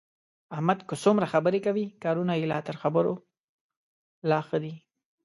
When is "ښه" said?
4.47-4.57